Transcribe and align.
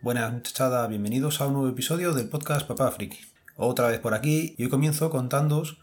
Buenas 0.00 0.32
muchachada, 0.32 0.86
bienvenidos 0.86 1.40
a 1.40 1.48
un 1.48 1.54
nuevo 1.54 1.68
episodio 1.68 2.12
del 2.12 2.28
podcast 2.28 2.68
Papá 2.68 2.92
Friki. 2.92 3.18
Otra 3.56 3.88
vez 3.88 3.98
por 3.98 4.14
aquí 4.14 4.54
y 4.56 4.62
hoy 4.62 4.68
comienzo 4.70 5.10
contándoos 5.10 5.78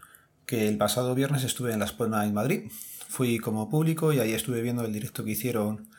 que 0.46 0.68
el 0.68 0.78
pasado 0.78 1.14
viernes 1.14 1.44
estuve 1.44 1.74
en 1.74 1.80
la 1.80 1.84
Sport 1.84 2.14
en 2.24 2.32
Madrid. 2.32 2.70
Fui 3.08 3.38
como 3.38 3.68
público 3.68 4.14
y 4.14 4.20
ahí 4.20 4.32
estuve 4.32 4.62
viendo 4.62 4.86
el 4.86 4.92
directo 4.94 5.22
que 5.22 5.32
hicieron 5.32 5.90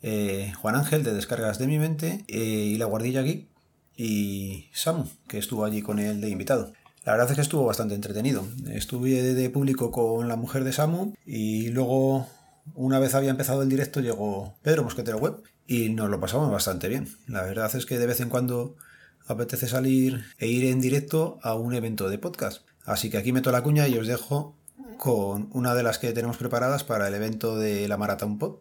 eh, 0.00 0.54
Juan 0.56 0.74
Ángel 0.74 1.04
de 1.04 1.12
Descargas 1.12 1.58
de 1.58 1.66
mi 1.66 1.78
Mente 1.78 2.24
eh, 2.28 2.38
y 2.38 2.78
la 2.78 2.86
guardilla 2.86 3.20
aquí 3.20 3.50
y 3.94 4.70
Samu, 4.72 5.04
que 5.28 5.36
estuvo 5.36 5.66
allí 5.66 5.82
con 5.82 5.98
él 5.98 6.22
de 6.22 6.30
invitado. 6.30 6.72
La 7.04 7.12
verdad 7.12 7.28
es 7.28 7.34
que 7.34 7.42
estuvo 7.42 7.66
bastante 7.66 7.94
entretenido. 7.94 8.42
Estuve 8.70 9.22
de 9.34 9.50
público 9.50 9.90
con 9.90 10.28
la 10.28 10.36
mujer 10.36 10.64
de 10.64 10.72
Samu 10.72 11.12
y 11.26 11.68
luego, 11.68 12.26
una 12.74 12.98
vez 12.98 13.14
había 13.14 13.30
empezado 13.30 13.62
el 13.62 13.68
directo, 13.68 14.00
llegó 14.00 14.54
Pedro 14.62 14.84
Mosquetero 14.84 15.18
Web 15.18 15.42
y 15.66 15.90
nos 15.90 16.10
lo 16.10 16.20
pasamos 16.20 16.50
bastante 16.50 16.88
bien. 16.88 17.08
La 17.26 17.42
verdad 17.42 17.74
es 17.74 17.86
que 17.86 17.98
de 17.98 18.06
vez 18.06 18.20
en 18.20 18.28
cuando 18.28 18.76
apetece 19.26 19.68
salir 19.68 20.24
e 20.38 20.48
ir 20.48 20.64
en 20.64 20.80
directo 20.80 21.38
a 21.42 21.54
un 21.54 21.74
evento 21.74 22.08
de 22.08 22.18
podcast. 22.18 22.62
Así 22.84 23.10
que 23.10 23.18
aquí 23.18 23.32
meto 23.32 23.52
la 23.52 23.62
cuña 23.62 23.86
y 23.88 23.96
os 23.96 24.06
dejo 24.06 24.56
con 24.98 25.48
una 25.52 25.74
de 25.74 25.82
las 25.82 25.98
que 25.98 26.12
tenemos 26.12 26.36
preparadas 26.36 26.84
para 26.84 27.08
el 27.08 27.14
evento 27.14 27.56
de 27.56 27.88
la 27.88 27.96
Maratón 27.96 28.38
Pod. 28.38 28.56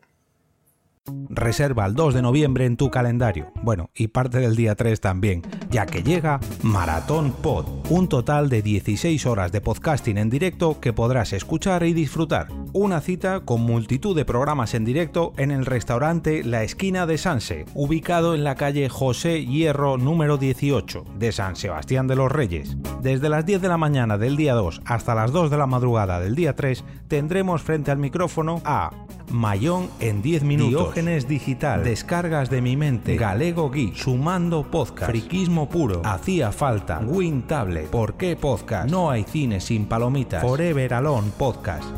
Reserva 1.30 1.86
el 1.86 1.96
2 1.96 2.14
de 2.14 2.22
noviembre 2.22 2.66
en 2.66 2.78
tu 2.78 2.92
calendario. 2.92 3.52
Bueno, 3.64 3.90
y 3.96 4.10
parte 4.10 4.40
del 4.40 4.56
día 4.56 4.76
3 4.76 5.02
también, 5.02 5.42
ya 5.70 5.86
que 5.86 6.04
llega 6.04 6.40
Maratón 6.62 7.32
Pod, 7.34 7.66
un 7.90 8.08
total 8.08 8.50
de 8.50 8.62
16 8.62 9.26
horas 9.26 9.52
de 9.52 9.62
podcasting 9.62 10.20
en 10.20 10.30
directo 10.30 10.80
que 10.80 10.94
podrás 10.94 11.34
escuchar 11.34 11.84
y 11.84 11.94
disfrutar. 11.94 12.48
Una 12.72 13.02
cita 13.02 13.40
con 13.40 13.62
multitud 13.62 14.16
de 14.16 14.26
programas 14.26 14.76
en 14.76 14.86
directo 14.86 15.34
en 15.38 15.50
el 15.50 15.66
restaurante 15.66 16.44
La 16.44 16.62
Esquina 16.62 17.08
de 17.08 17.18
Sanse, 17.18 17.66
ubicado 17.74 18.36
en 18.36 18.44
la 18.44 18.54
calle 18.54 18.90
José 18.90 19.44
Hierro 19.44 19.98
número 19.98 20.38
18 20.38 21.04
de 21.18 21.32
San 21.32 21.56
Sebastián 21.56 22.06
de 22.06 22.16
los 22.16 22.32
Reyes. 22.32 22.78
Desde 23.02 23.28
las 23.28 23.48
10 23.48 23.64
de 23.64 23.70
la 23.70 23.78
mañana 23.78 24.20
del 24.20 24.38
día 24.38 24.54
2 24.54 24.82
hasta 24.86 25.16
las 25.16 25.32
2 25.32 25.50
de 25.50 25.58
la 25.58 25.66
madrugada 25.66 26.20
del 26.20 26.36
día 26.36 26.56
3 26.56 26.84
tendremos 27.08 27.64
frente 27.64 27.90
al 27.90 27.98
micrófono 27.98 28.62
a 28.66 28.92
Mayón 29.32 29.90
en 30.00 30.22
10 30.22 30.44
minutos, 30.44 30.70
Diógenes 30.70 31.28
Digital, 31.28 31.84
Descargas 31.84 32.50
de 32.50 32.62
mi 32.62 32.76
mente, 32.76 33.16
Galego 33.16 33.70
Geek, 33.70 33.96
Sumando 33.96 34.64
Podcast, 34.64 35.12
Friquismo 35.12 35.70
Puro, 35.70 36.02
Hacía 36.04 36.52
Falta, 36.52 37.00
Win 37.00 37.44
Tablet, 37.44 37.79
¿Por 37.88 38.16
qué 38.16 38.36
Podcast? 38.36 38.90
No 38.90 39.10
hay 39.10 39.24
cine 39.24 39.60
sin 39.60 39.86
palomitas, 39.86 40.42
Forever 40.42 40.94
Alone 40.94 41.32
Podcast. 41.38 41.90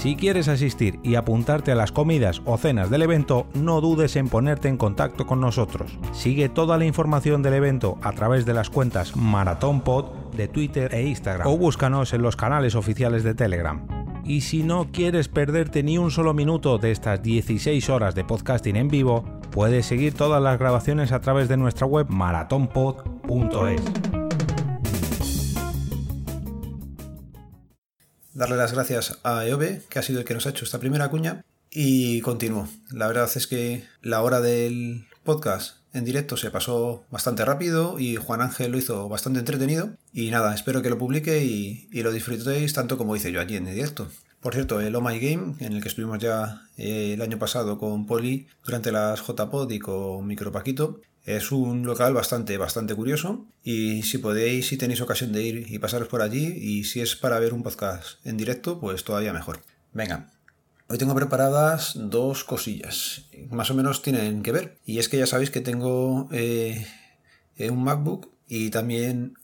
Si 0.00 0.16
quieres 0.16 0.48
asistir 0.48 0.98
y 1.02 1.16
apuntarte 1.16 1.72
a 1.72 1.74
las 1.74 1.92
comidas 1.92 2.40
o 2.46 2.56
cenas 2.56 2.88
del 2.88 3.02
evento, 3.02 3.46
no 3.52 3.82
dudes 3.82 4.16
en 4.16 4.30
ponerte 4.30 4.68
en 4.68 4.78
contacto 4.78 5.26
con 5.26 5.42
nosotros. 5.42 5.98
Sigue 6.12 6.48
toda 6.48 6.78
la 6.78 6.86
información 6.86 7.42
del 7.42 7.52
evento 7.52 7.98
a 8.00 8.12
través 8.12 8.46
de 8.46 8.54
las 8.54 8.70
cuentas 8.70 9.14
Maratón 9.14 9.82
Pod 9.82 10.06
de 10.34 10.48
Twitter 10.48 10.94
e 10.94 11.02
Instagram 11.02 11.46
o 11.46 11.58
búscanos 11.58 12.14
en 12.14 12.22
los 12.22 12.34
canales 12.34 12.76
oficiales 12.76 13.24
de 13.24 13.34
Telegram. 13.34 13.86
Y 14.24 14.40
si 14.40 14.62
no 14.62 14.88
quieres 14.90 15.28
perderte 15.28 15.82
ni 15.82 15.98
un 15.98 16.10
solo 16.10 16.32
minuto 16.32 16.78
de 16.78 16.92
estas 16.92 17.22
16 17.22 17.90
horas 17.90 18.14
de 18.14 18.24
podcasting 18.24 18.76
en 18.76 18.88
vivo, 18.88 19.22
puedes 19.50 19.84
seguir 19.84 20.14
todas 20.14 20.42
las 20.42 20.58
grabaciones 20.58 21.12
a 21.12 21.20
través 21.20 21.46
de 21.48 21.58
nuestra 21.58 21.86
web 21.86 22.06
maratonpod.es. 22.08 24.09
Darle 28.40 28.56
las 28.56 28.72
gracias 28.72 29.18
a 29.22 29.44
EOB, 29.44 29.86
que 29.90 29.98
ha 29.98 30.02
sido 30.02 30.20
el 30.20 30.24
que 30.24 30.32
nos 30.32 30.46
ha 30.46 30.48
hecho 30.48 30.64
esta 30.64 30.78
primera 30.78 31.10
cuña, 31.10 31.44
y 31.70 32.22
continúo. 32.22 32.70
La 32.90 33.06
verdad 33.06 33.28
es 33.34 33.46
que 33.46 33.84
la 34.00 34.22
hora 34.22 34.40
del 34.40 35.04
podcast 35.24 35.76
en 35.92 36.06
directo 36.06 36.38
se 36.38 36.50
pasó 36.50 37.04
bastante 37.10 37.44
rápido 37.44 37.98
y 37.98 38.16
Juan 38.16 38.40
Ángel 38.40 38.72
lo 38.72 38.78
hizo 38.78 39.10
bastante 39.10 39.40
entretenido. 39.40 39.90
Y 40.14 40.30
nada, 40.30 40.54
espero 40.54 40.80
que 40.80 40.88
lo 40.88 40.96
publique 40.96 41.44
y, 41.44 41.86
lo 41.92 42.12
disfrutéis 42.12 42.72
tanto 42.72 42.96
como 42.96 43.14
hice 43.14 43.30
yo 43.30 43.42
allí 43.42 43.56
en 43.56 43.66
directo. 43.66 44.08
Por 44.40 44.54
cierto, 44.54 44.80
el 44.80 44.96
Oh 44.96 45.02
My 45.02 45.18
Game, 45.18 45.56
en 45.60 45.74
el 45.74 45.82
que 45.82 45.88
estuvimos 45.88 46.18
ya 46.18 46.62
eh, 46.78 47.12
el 47.12 47.20
año 47.20 47.38
pasado 47.38 47.78
con 47.78 48.06
Poli 48.06 48.46
durante 48.64 48.90
las 48.90 49.20
JPod 49.20 49.70
y 49.70 49.78
con 49.78 50.26
Micropaquito, 50.26 51.00
es 51.24 51.52
un 51.52 51.84
local 51.84 52.14
bastante, 52.14 52.56
bastante 52.56 52.94
curioso 52.94 53.46
y 53.62 54.02
si 54.02 54.16
podéis, 54.16 54.68
si 54.68 54.78
tenéis 54.78 55.02
ocasión 55.02 55.32
de 55.32 55.42
ir 55.42 55.66
y 55.70 55.78
pasaros 55.78 56.08
por 56.08 56.22
allí 56.22 56.46
y 56.46 56.84
si 56.84 57.02
es 57.02 57.16
para 57.16 57.38
ver 57.38 57.52
un 57.52 57.62
podcast 57.62 58.24
en 58.24 58.38
directo, 58.38 58.80
pues 58.80 59.04
todavía 59.04 59.34
mejor. 59.34 59.60
Venga, 59.92 60.30
Hoy 60.92 60.98
tengo 60.98 61.14
preparadas 61.14 61.92
dos 61.94 62.42
cosillas, 62.42 63.22
más 63.48 63.70
o 63.70 63.74
menos 63.74 64.02
tienen 64.02 64.42
que 64.42 64.50
ver. 64.50 64.76
Y 64.84 64.98
es 64.98 65.08
que 65.08 65.18
ya 65.18 65.26
sabéis 65.26 65.52
que 65.52 65.60
tengo 65.60 66.28
eh, 66.32 66.84
un 67.58 67.84
MacBook 67.84 68.28
y 68.48 68.70
también 68.70 69.34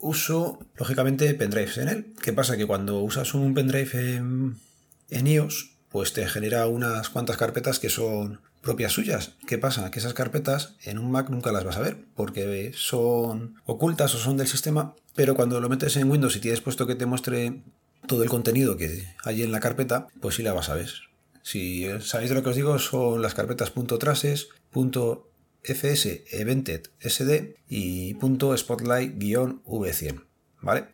uso, 0.00 0.60
lógicamente, 0.76 1.32
pendrives 1.34 1.78
en 1.78 1.88
él. 1.88 2.14
¿Qué 2.22 2.32
pasa? 2.32 2.56
Que 2.56 2.66
cuando 2.66 3.00
usas 3.00 3.34
un 3.34 3.54
pendrive 3.54 4.16
en, 4.16 5.26
iOS, 5.26 5.72
pues 5.90 6.12
te 6.12 6.26
genera 6.26 6.66
unas 6.66 7.08
cuantas 7.08 7.36
carpetas 7.36 7.78
que 7.78 7.90
son 7.90 8.40
propias 8.60 8.92
suyas. 8.92 9.32
¿Qué 9.46 9.58
pasa? 9.58 9.90
Que 9.90 9.98
esas 9.98 10.14
carpetas 10.14 10.74
en 10.82 10.98
un 10.98 11.10
Mac 11.10 11.30
nunca 11.30 11.52
las 11.52 11.64
vas 11.64 11.76
a 11.76 11.82
ver 11.82 11.98
porque 12.14 12.72
son 12.74 13.54
ocultas 13.64 14.14
o 14.14 14.18
son 14.18 14.36
del 14.36 14.48
sistema, 14.48 14.94
pero 15.14 15.34
cuando 15.34 15.60
lo 15.60 15.68
metes 15.68 15.96
en 15.96 16.10
Windows 16.10 16.36
y 16.36 16.40
tienes 16.40 16.60
puesto 16.60 16.86
que 16.86 16.94
te 16.94 17.06
muestre 17.06 17.62
todo 18.06 18.22
el 18.22 18.28
contenido 18.28 18.76
que 18.76 19.06
hay 19.24 19.42
en 19.42 19.52
la 19.52 19.60
carpeta, 19.60 20.08
pues 20.20 20.36
sí 20.36 20.42
la 20.42 20.52
vas 20.52 20.68
a 20.68 20.74
ver. 20.74 20.90
Si 21.42 21.86
sabéis 22.00 22.28
de 22.28 22.34
lo 22.34 22.42
que 22.42 22.50
os 22.50 22.56
digo, 22.56 22.78
son 22.78 23.22
las 23.22 23.34
carpetas 23.34 23.72
.traces, 23.98 24.48
.fs 25.68 26.06
evented 26.32 26.88
sd 27.00 27.56
y 27.68 28.14
.spotlight-v100, 28.14 30.24
¿vale? 30.62 30.86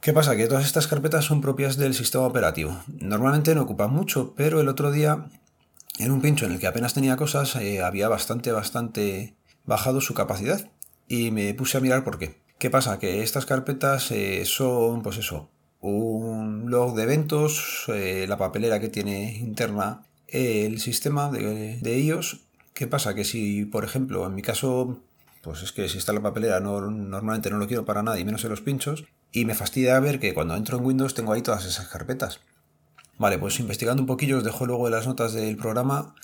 ¿Qué 0.00 0.12
pasa? 0.12 0.36
Que 0.36 0.48
todas 0.48 0.66
estas 0.66 0.86
carpetas 0.86 1.24
son 1.24 1.40
propias 1.40 1.78
del 1.78 1.94
sistema 1.94 2.26
operativo. 2.26 2.78
Normalmente 3.00 3.54
no 3.54 3.62
ocupan 3.62 3.90
mucho, 3.90 4.34
pero 4.36 4.60
el 4.60 4.68
otro 4.68 4.92
día, 4.92 5.30
en 5.98 6.12
un 6.12 6.20
pincho 6.20 6.44
en 6.44 6.52
el 6.52 6.58
que 6.58 6.66
apenas 6.66 6.92
tenía 6.92 7.16
cosas, 7.16 7.56
eh, 7.56 7.82
había 7.82 8.08
bastante, 8.08 8.52
bastante 8.52 9.34
bajado 9.64 10.02
su 10.02 10.12
capacidad. 10.12 10.70
Y 11.08 11.30
me 11.30 11.54
puse 11.54 11.78
a 11.78 11.80
mirar 11.80 12.04
por 12.04 12.18
qué. 12.18 12.42
¿Qué 12.58 12.68
pasa? 12.68 12.98
Que 12.98 13.22
estas 13.22 13.46
carpetas 13.46 14.10
eh, 14.10 14.44
son, 14.44 15.02
pues 15.02 15.16
eso, 15.16 15.48
un 15.80 16.70
log 16.70 16.94
de 16.94 17.04
eventos, 17.04 17.86
eh, 17.88 18.26
la 18.28 18.36
papelera 18.36 18.80
que 18.80 18.90
tiene 18.90 19.38
interna 19.38 20.04
el 20.28 20.80
sistema 20.80 21.30
de, 21.30 21.78
de, 21.80 21.98
iOS. 21.98 22.43
¿Qué 22.74 22.88
pasa? 22.88 23.14
Que 23.14 23.24
si, 23.24 23.64
por 23.64 23.84
ejemplo, 23.84 24.26
en 24.26 24.34
mi 24.34 24.42
caso, 24.42 25.00
pues 25.42 25.62
es 25.62 25.70
que 25.70 25.88
si 25.88 25.98
está 25.98 26.12
la 26.12 26.22
papelera 26.22 26.58
no, 26.58 26.80
normalmente 26.80 27.48
no 27.48 27.58
lo 27.58 27.68
quiero 27.68 27.84
para 27.84 28.02
nada 28.02 28.18
y 28.18 28.24
menos 28.24 28.42
en 28.42 28.50
los 28.50 28.62
pinchos, 28.62 29.04
y 29.30 29.44
me 29.44 29.54
fastidia 29.54 29.98
ver 30.00 30.18
que 30.18 30.34
cuando 30.34 30.56
entro 30.56 30.78
en 30.78 30.84
Windows 30.84 31.14
tengo 31.14 31.32
ahí 31.32 31.40
todas 31.40 31.64
esas 31.64 31.86
carpetas. 31.86 32.40
Vale, 33.16 33.38
pues 33.38 33.60
investigando 33.60 34.02
un 34.02 34.08
poquillo 34.08 34.38
os 34.38 34.44
dejo 34.44 34.66
luego 34.66 34.88
en 34.88 34.94
las 34.94 35.06
notas 35.06 35.32
del 35.32 35.56
programa 35.56 36.16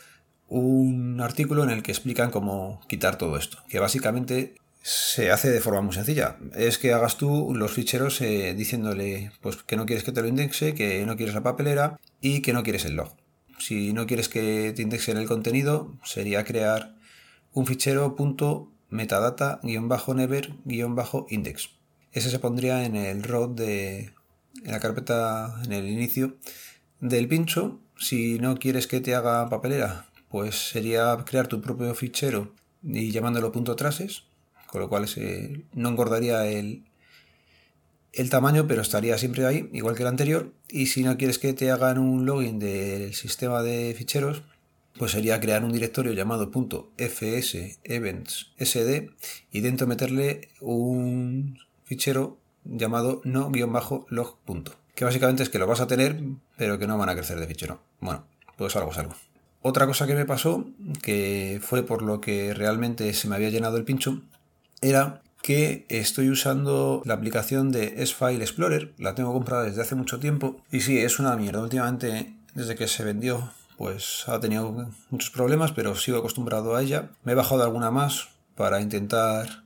un 0.49 1.21
artículo 1.21 1.63
en 1.63 1.71
el 1.71 1.85
que 1.85 1.93
explican 1.93 2.33
cómo 2.33 2.81
quitar 2.89 3.17
todo 3.17 3.37
esto, 3.37 3.59
que 3.69 3.79
básicamente 3.79 4.57
se 4.83 5.31
hace 5.31 5.51
de 5.51 5.61
forma 5.61 5.83
muy 5.83 5.95
sencilla. 5.95 6.37
Es 6.57 6.79
que 6.79 6.93
hagas 6.93 7.17
tú 7.17 7.55
los 7.55 7.71
ficheros 7.71 8.21
eh, 8.23 8.55
diciéndole 8.57 9.31
pues, 9.41 9.57
que 9.57 9.77
no 9.77 9.87
quieres 9.87 10.03
que 10.03 10.11
te 10.11 10.21
lo 10.21 10.27
indexe, 10.27 10.75
que 10.75 11.07
no 11.07 11.17
quieres 11.17 11.37
la 11.37 11.45
papelera 11.45 12.01
y 12.21 12.43
que 12.43 12.53
no 12.53 12.65
quieres 12.65 12.85
el 12.87 12.97
log. 12.97 13.20
Si 13.61 13.93
no 13.93 14.07
quieres 14.07 14.29
que 14.29 14.73
te 14.75 14.83
indexen 14.83 15.19
el 15.19 15.29
contenido, 15.29 15.97
sería 16.03 16.43
crear 16.45 16.97
un 17.53 17.67
fichero 17.67 18.17
metadata-never-index. 18.89 21.71
Ese 22.11 22.31
se 22.31 22.41
pondría 22.41 22.85
en 22.85 22.97
el 22.97 23.23
root 23.23 23.57
de 23.57 24.13
en 24.65 24.73
la 24.73 24.81
carpeta 24.81 25.61
en 25.65 25.73
el 25.73 25.89
inicio 25.89 26.39
del 26.99 27.29
pincho. 27.29 27.79
Si 27.97 28.41
no 28.41 28.57
quieres 28.57 28.89
que 28.89 29.01
te 29.01 29.15
haga 29.15 29.49
papelera, 29.49 30.11
pues 30.29 30.71
sería 30.71 31.17
crear 31.25 31.47
tu 31.47 31.61
propio 31.61 31.95
fichero 31.95 32.53
y 32.83 33.13
llamándolo 33.13 33.53
traces 33.77 34.25
con 34.71 34.81
lo 34.81 34.89
cual 34.89 35.07
no 35.75 35.89
engordaría 35.89 36.47
el, 36.47 36.85
el 38.13 38.31
tamaño, 38.31 38.67
pero 38.67 38.83
estaría 38.83 39.17
siempre 39.19 39.47
ahí, 39.47 39.69
igual 39.73 39.95
que 39.95 40.03
el 40.03 40.09
anterior. 40.09 40.53
Y 40.69 40.87
si 40.87 41.03
no 41.03 41.17
quieres 41.17 41.39
que 41.39 41.53
te 41.53 41.71
hagan 41.71 41.99
un 41.99 42.27
login 42.27 42.59
del 42.59 43.15
sistema 43.15 43.63
de 43.63 43.95
ficheros, 43.97 44.43
pues 44.99 45.13
sería 45.13 45.41
crear 45.41 45.65
un 45.65 45.73
directorio 45.73 46.13
llamado 46.13 46.51
.fs 46.51 47.79
events 47.85 48.53
sd 48.59 49.11
y 49.51 49.61
dentro 49.61 49.87
meterle 49.87 50.49
un 50.61 51.59
fichero 51.85 52.39
llamado 52.65 53.23
no-log. 53.25 54.37
Que 54.95 55.05
básicamente 55.05 55.43
es 55.43 55.49
que 55.49 55.59
lo 55.59 55.67
vas 55.67 55.81
a 55.81 55.87
tener, 55.87 56.21
pero 56.57 56.79
que 56.79 56.87
no 56.87 56.99
van 56.99 57.09
a 57.09 57.15
crecer 57.15 57.41
de 57.41 57.47
fichero. 57.47 57.81
Bueno, 58.01 58.27
pues 58.57 58.77
algo 58.77 58.91
es 58.91 58.99
algo. 58.99 59.15
Otra 59.63 59.87
cosa 59.87 60.07
que 60.07 60.15
me 60.15 60.27
pasó, 60.27 60.67
que 61.03 61.61
fue 61.63 61.83
por 61.83 62.03
lo 62.03 62.21
que 62.21 62.55
realmente 62.55 63.13
se 63.13 63.29
me 63.29 63.37
había 63.37 63.51
llenado 63.51 63.77
el 63.77 63.85
pincho, 63.85 64.23
era 64.81 65.23
que 65.43 65.87
estoy 65.89 66.29
usando 66.29 67.03
la 67.05 67.15
aplicación 67.15 67.73
de 67.73 68.03
S-File 68.03 68.43
Explorer, 68.43 68.93
la 68.99 69.15
tengo 69.15 69.33
comprada 69.33 69.65
desde 69.65 69.83
hace 69.83 69.95
mucho 69.95 70.19
tiempo 70.19 70.61
y 70.71 70.81
sí, 70.81 70.99
es 70.99 71.19
una 71.19 71.37
mierda. 71.37 71.63
Últimamente, 71.63 72.35
desde 72.55 72.77
que 72.77 72.89
se 72.89 73.05
vendió 73.05 73.51
pues 73.81 74.25
ha 74.29 74.39
tenido 74.41 74.93
muchos 75.09 75.31
problemas, 75.31 75.73
pero 75.73 75.95
sigo 75.95 76.19
acostumbrado 76.19 76.77
a 76.77 76.83
ella. 76.83 77.13
Me 77.25 77.33
he 77.33 77.35
bajado 77.35 77.63
alguna 77.63 77.91
más 77.91 78.29
para 78.55 78.83
intentar 78.83 79.65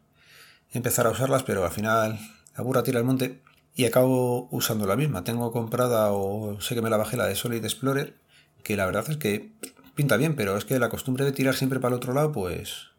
empezar 0.71 1.09
a 1.09 1.11
usarlas, 1.11 1.43
pero 1.43 1.65
al 1.65 1.73
final 1.73 2.20
la 2.56 2.62
burra 2.62 2.85
tira 2.85 3.00
el 3.00 3.05
monte 3.05 3.43
y 3.75 3.87
acabo 3.87 4.47
usando 4.53 4.87
la 4.87 4.94
misma. 4.94 5.25
Tengo 5.25 5.50
comprada 5.50 6.12
o 6.12 6.61
sé 6.61 6.77
que 6.77 6.81
me 6.81 6.91
la 6.91 6.97
bajé 6.97 7.17
la 7.17 7.27
de 7.27 7.35
Solid 7.35 7.65
Explorer, 7.65 8.15
que 8.62 8.77
la 8.77 8.87
verdad 8.87 9.05
es 9.11 9.17
que 9.17 9.50
pinta 9.97 10.17
bien, 10.17 10.37
pero 10.37 10.56
es 10.56 10.65
que 10.65 10.79
la 10.79 10.91
costumbre 10.91 11.25
de 11.25 11.32
tirar 11.32 11.56
siempre 11.56 11.81
para 11.81 11.97
el 11.97 11.97
otro 11.97 12.15
lado, 12.15 12.31
pues 12.31 12.91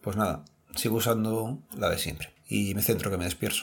pues 0.00 0.16
nada, 0.16 0.44
sigo 0.76 0.96
usando 0.96 1.58
la 1.76 1.90
de 1.90 1.98
siempre 1.98 2.32
y 2.48 2.74
me 2.74 2.82
centro 2.82 3.10
que 3.10 3.18
me 3.18 3.24
despierto. 3.24 3.60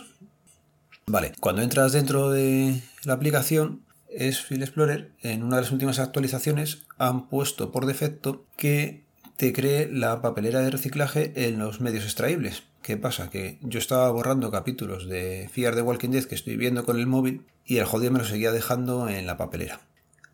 Vale, 1.06 1.34
cuando 1.40 1.62
entras 1.62 1.94
dentro 1.94 2.32
de 2.32 2.82
la 3.04 3.14
aplicación 3.14 3.82
es 4.10 4.42
File 4.42 4.66
Explorer, 4.66 5.12
en 5.22 5.44
una 5.44 5.58
de 5.58 5.62
las 5.64 5.72
últimas 5.72 6.00
actualizaciones 6.00 6.84
han 6.98 7.28
puesto 7.28 7.72
por 7.72 7.86
defecto 7.86 8.46
que 8.58 9.06
te 9.36 9.54
cree 9.54 9.90
la 9.92 10.22
papelera 10.22 10.62
de 10.62 10.72
reciclaje 10.72 11.32
en 11.48 11.60
los 11.60 11.80
medios 11.80 12.06
extraíbles. 12.06 12.64
¿Qué 12.82 12.98
pasa? 12.98 13.30
Que 13.30 13.60
yo 13.62 13.80
estaba 13.80 14.10
borrando 14.12 14.50
capítulos 14.50 15.08
de 15.08 15.50
Fear 15.52 15.76
de 15.76 15.82
Walking 15.82 16.10
Dead 16.10 16.24
que 16.24 16.36
estoy 16.36 16.58
viendo 16.58 16.86
con 16.86 16.98
el 16.98 17.06
móvil 17.06 17.46
y 17.66 17.78
el 17.78 17.86
jodido 17.86 18.12
me 18.12 18.20
lo 18.20 18.26
seguía 18.26 18.52
dejando 18.52 19.10
en 19.10 19.28
la 19.28 19.38
papelera. 19.38 19.82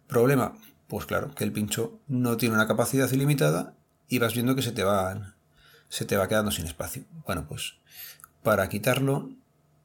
Problema, 0.07 0.53
pues 0.87 1.05
claro, 1.05 1.33
que 1.35 1.43
el 1.43 1.51
pincho 1.51 1.99
no 2.07 2.37
tiene 2.37 2.55
una 2.55 2.67
capacidad 2.67 3.11
ilimitada 3.11 3.75
y 4.07 4.19
vas 4.19 4.33
viendo 4.33 4.55
que 4.55 4.61
se 4.61 4.71
te 4.71 4.83
van 4.83 5.32
se 5.93 6.05
te 6.05 6.17
va 6.17 6.27
quedando 6.27 6.49
sin 6.49 6.65
espacio. 6.65 7.03
Bueno, 7.27 7.45
pues 7.47 7.75
para 8.41 8.67
quitarlo 8.67 9.29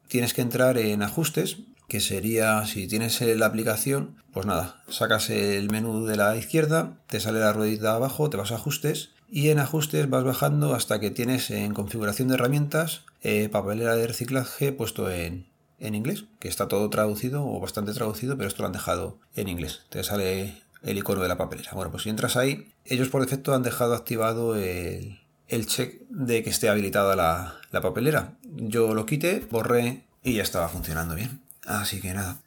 tienes 0.09 0.33
que 0.33 0.41
entrar 0.41 0.79
en 0.79 1.03
ajustes, 1.03 1.59
que 1.87 2.01
sería 2.01 2.65
si 2.65 2.89
tienes 2.89 3.21
la 3.21 3.45
aplicación, 3.45 4.17
pues 4.33 4.47
nada, 4.47 4.83
sacas 4.89 5.29
el 5.29 5.71
menú 5.71 6.07
de 6.07 6.17
la 6.17 6.35
izquierda, 6.37 6.97
te 7.09 7.21
sale 7.21 7.41
la 7.41 7.53
ruedita 7.53 7.95
abajo, 7.95 8.31
te 8.31 8.39
vas 8.39 8.53
a 8.53 8.55
ajustes 8.55 9.11
y 9.29 9.51
en 9.51 9.59
ajustes 9.59 10.09
vas 10.09 10.25
bajando 10.25 10.75
hasta 10.75 10.99
que 10.99 11.11
tienes 11.11 11.51
en 11.51 11.75
configuración 11.75 12.29
de 12.29 12.37
herramientas 12.37 13.03
eh, 13.21 13.51
papelera 13.51 13.95
de 13.95 14.07
reciclaje 14.07 14.73
puesto 14.73 15.11
en, 15.11 15.47
en 15.79 15.95
inglés, 15.95 16.25
que 16.41 16.49
está 16.49 16.69
todo 16.69 16.89
traducido 16.89 17.47
o 17.47 17.61
bastante 17.61 17.93
traducido, 17.93 18.39
pero 18.39 18.49
esto 18.49 18.63
lo 18.63 18.69
han 18.69 18.73
dejado 18.73 19.19
en 19.35 19.49
inglés. 19.49 19.83
Te 19.91 20.03
sale 20.03 20.63
el 20.83 20.97
icono 20.97 21.21
de 21.21 21.29
la 21.29 21.37
papelera. 21.37 21.73
Bueno, 21.75 21.91
pues 21.91 22.05
si 22.05 22.09
entras 22.09 22.39
ahí, 22.39 22.73
ellos 22.87 23.11
por 23.11 23.21
defecto 23.21 23.55
han 23.55 23.63
dejado 23.63 23.95
activado 23.95 24.57
el, 24.57 25.19
el 25.49 25.67
check 25.67 26.03
de 26.09 26.43
que 26.43 26.51
esté 26.51 26.69
habilitada 26.69 27.17
la, 27.17 27.55
la 27.71 27.81
papelera. 27.81 28.35
Yo 28.45 28.95
lo 28.95 29.07
quité, 29.07 29.47
borré 29.51 30.05
y 30.23 30.35
ya 30.35 30.43
estaba 30.43 30.69
funcionando 30.69 31.15
bien. 31.15 31.41
Así 31.67 32.01
que 32.01 32.15
nada. 32.15 32.39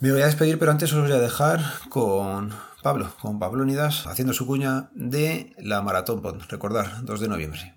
Me 0.00 0.12
voy 0.12 0.20
a 0.20 0.26
despedir, 0.26 0.58
pero 0.58 0.70
antes 0.70 0.92
os 0.92 1.02
voy 1.02 1.12
a 1.12 1.18
dejar 1.18 1.60
con 1.88 2.52
Pablo, 2.82 3.10
con 3.20 3.38
Pablo 3.38 3.66
haciendo 4.06 4.32
su 4.32 4.46
cuña 4.46 4.90
de 4.94 5.54
la 5.58 5.82
Maratón 5.82 6.20
Pod. 6.20 6.42
Recordar, 6.48 7.04
2 7.04 7.20
de 7.20 7.28
noviembre. 7.28 7.74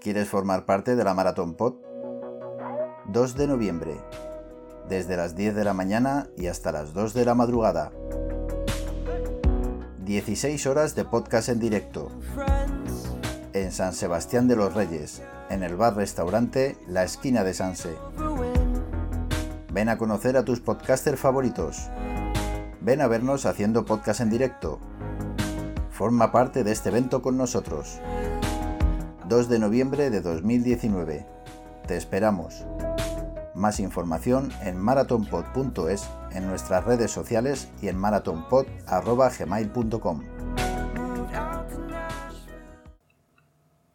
¿Quieres 0.00 0.28
formar 0.28 0.64
parte 0.64 0.96
de 0.96 1.04
la 1.04 1.14
Maratón 1.14 1.54
Pod? 1.54 1.74
2 3.06 3.36
de 3.36 3.46
noviembre, 3.46 4.00
desde 4.88 5.16
las 5.16 5.36
10 5.36 5.54
de 5.54 5.64
la 5.64 5.74
mañana 5.74 6.28
y 6.36 6.46
hasta 6.46 6.72
las 6.72 6.94
2 6.94 7.14
de 7.14 7.24
la 7.24 7.34
madrugada. 7.34 7.92
16 10.04 10.66
horas 10.66 10.96
de 10.96 11.04
podcast 11.04 11.48
en 11.48 11.60
directo. 11.60 12.10
En 13.52 13.70
San 13.70 13.92
Sebastián 13.92 14.48
de 14.48 14.56
los 14.56 14.74
Reyes, 14.74 15.22
en 15.48 15.62
el 15.62 15.76
bar-restaurante 15.76 16.76
La 16.88 17.04
Esquina 17.04 17.44
de 17.44 17.54
Sanse. 17.54 17.94
Ven 19.72 19.88
a 19.88 19.98
conocer 19.98 20.36
a 20.36 20.44
tus 20.44 20.60
podcasters 20.60 21.20
favoritos. 21.20 21.88
Ven 22.80 23.00
a 23.00 23.06
vernos 23.06 23.46
haciendo 23.46 23.84
podcast 23.84 24.20
en 24.20 24.30
directo. 24.30 24.80
Forma 25.90 26.32
parte 26.32 26.64
de 26.64 26.72
este 26.72 26.88
evento 26.88 27.22
con 27.22 27.36
nosotros. 27.36 28.00
2 29.28 29.48
de 29.48 29.58
noviembre 29.60 30.10
de 30.10 30.20
2019. 30.20 31.26
Te 31.86 31.96
esperamos. 31.96 32.64
Más 33.54 33.80
información 33.80 34.50
en 34.62 34.78
marathonpod.es, 34.78 36.08
en 36.32 36.46
nuestras 36.46 36.84
redes 36.84 37.10
sociales 37.10 37.68
y 37.80 37.88
en 37.88 37.96
marathonpod.gmail.com. 37.98 40.22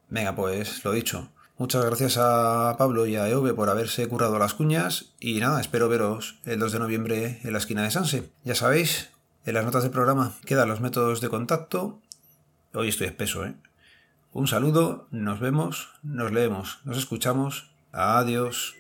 Venga, 0.10 0.36
pues 0.36 0.84
lo 0.86 0.92
dicho. 0.92 1.30
Muchas 1.58 1.84
gracias 1.84 2.18
a 2.20 2.76
Pablo 2.78 3.08
y 3.08 3.16
a 3.16 3.28
EV 3.30 3.56
por 3.56 3.70
haberse 3.70 4.08
currado 4.08 4.38
las 4.38 4.54
cuñas 4.54 5.16
y 5.20 5.40
nada, 5.40 5.60
espero 5.60 5.90
veros 5.90 6.40
el 6.46 6.60
2 6.60 6.72
de 6.72 6.80
noviembre 6.80 7.40
en 7.44 7.52
la 7.52 7.58
esquina 7.58 7.82
de 7.82 7.90
Sanse. 7.90 8.30
Ya 8.44 8.54
sabéis, 8.54 9.10
en 9.44 9.56
las 9.56 9.66
notas 9.66 9.82
del 9.82 9.92
programa 9.92 10.36
quedan 10.46 10.70
los 10.70 10.82
métodos 10.82 11.20
de 11.20 11.30
contacto. 11.30 12.00
Hoy 12.74 12.90
estoy 12.90 13.08
espeso, 13.08 13.44
¿eh? 13.44 13.56
Un 14.34 14.48
saludo, 14.48 15.08
nos 15.10 15.40
vemos, 15.40 15.90
nos 16.04 16.32
leemos, 16.32 16.80
nos 16.84 16.98
escuchamos. 16.98 17.72
Adiós. 17.92 18.76